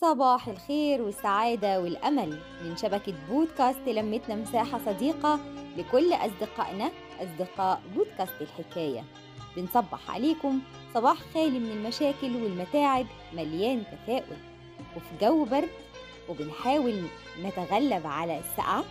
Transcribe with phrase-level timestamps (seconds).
[0.00, 2.38] صباح الخير والسعادة والأمل.
[2.64, 5.40] من شبكة بودكاست لمتنا مساحة صديقة
[5.76, 9.04] لكل أصدقائنا أصدقاء بودكاست الحكاية.
[9.56, 10.60] بنصبح عليكم
[10.94, 14.36] صباح خالي من المشاكل والمتاعب مليان تفاؤل.
[14.96, 15.68] وفي جو برد
[16.28, 17.02] وبنحاول
[17.42, 18.84] نتغلب على السقعة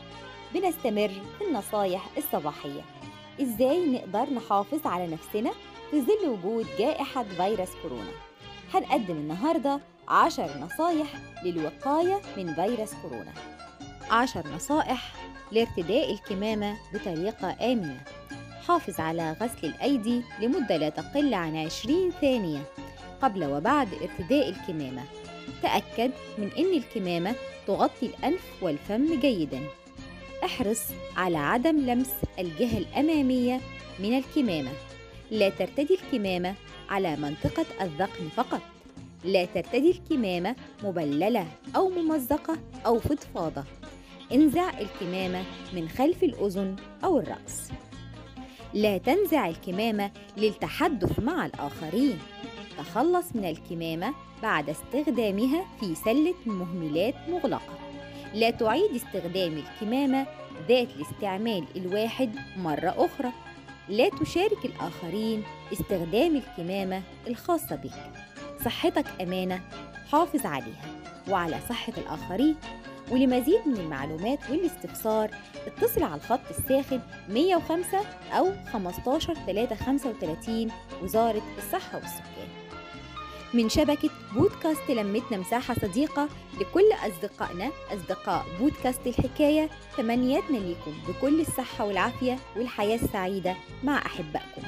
[0.53, 2.81] بنستمر في النصايح الصباحية.
[3.41, 5.51] إزاي نقدر نحافظ على نفسنا
[5.91, 8.11] في ظل وجود جائحة فيروس كورونا؟
[8.73, 11.07] هنقدم النهارده عشر نصايح
[11.43, 13.33] للوقاية من فيروس كورونا.
[14.11, 15.13] عشر نصائح
[15.51, 18.03] لارتداء الكمامة بطريقة آمنة.
[18.67, 22.61] حافظ على غسل الأيدي لمدة لا تقل عن 20 ثانية
[23.21, 25.03] قبل وبعد ارتداء الكمامة.
[25.61, 27.35] تأكد من أن الكمامة
[27.67, 29.59] تغطي الأنف والفم جيداً.
[30.43, 30.81] احرص
[31.17, 33.61] على عدم لمس الجهة الأمامية
[33.99, 34.71] من الكمامة.
[35.31, 36.55] لا ترتدي الكمامة
[36.89, 38.61] على منطقة الذقن فقط.
[39.25, 43.63] لا ترتدي الكمامة مبللة أو ممزقة أو فضفاضة.
[44.33, 47.71] انزع الكمامة من خلف الأذن أو الرأس.
[48.73, 52.19] لا تنزع الكمامة للتحدث مع الآخرين.
[52.77, 57.79] تخلص من الكمامة بعد استخدامها في سلة مهملات مغلقة.
[58.33, 60.25] لا تعيد استخدام الكمامة
[60.69, 63.31] ذات الاستعمال الواحد مرة أخرى.
[63.89, 68.34] لا تشارك الآخرين استخدام الكمامة الخاصة بك.
[68.65, 69.61] صحتك أمانة
[70.11, 70.95] حافظ عليها.
[71.29, 72.55] وعلى صحة الآخرين
[73.11, 75.31] ولمزيد من المعلومات والاستفسار
[75.67, 77.99] اتصل على الخط الساخن 105
[78.31, 80.71] أو 15 335
[81.03, 82.47] وزارة الصحة والسكان.
[83.53, 91.85] من شبكة بودكاست لمتنا مساحة صديقة لكل أصدقائنا أصدقاء بودكاست الحكاية تمنياتنا ليكم بكل الصحة
[91.85, 94.61] والعافية والحياة السعيدة مع أحبائكم.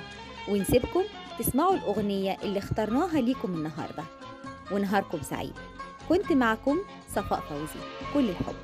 [0.49, 1.03] ونسيبكم
[1.39, 4.03] تسمعوا الأغنية اللي اخترناها ليكم النهاردة.
[4.71, 5.53] ونهاركم سعيد.
[6.09, 6.77] كنت معكم
[7.15, 7.85] صفاء فوزي.
[8.13, 8.55] كل الحب.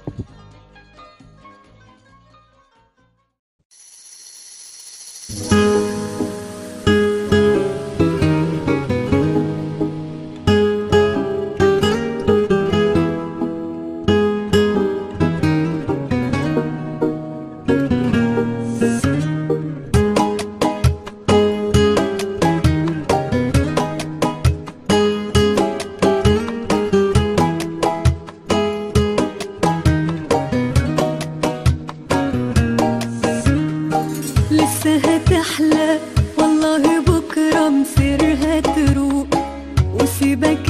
[40.35, 40.69] back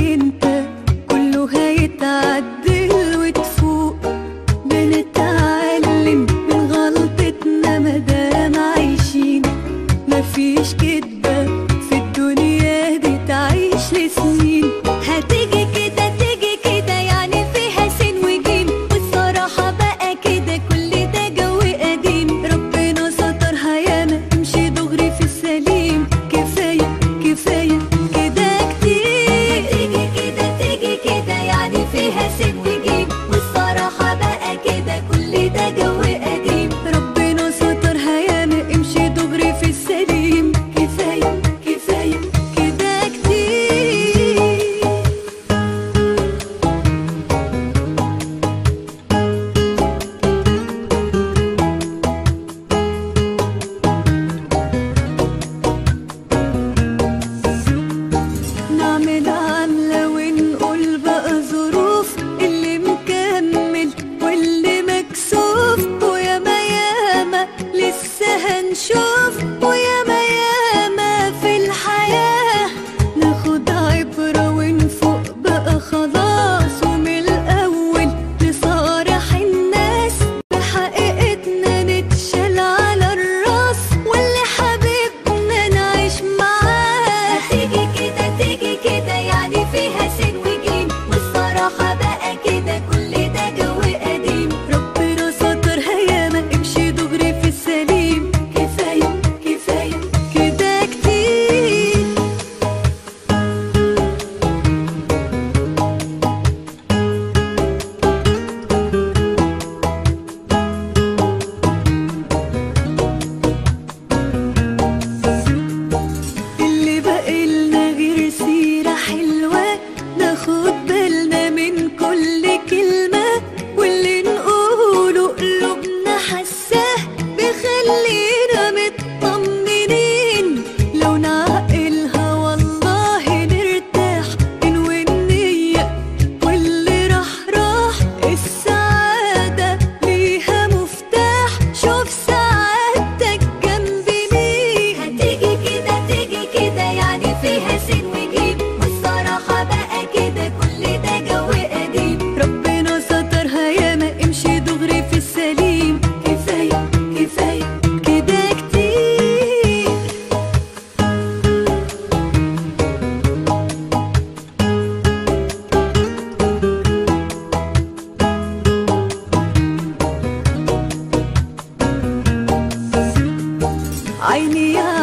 [174.33, 175.02] 爱你呀。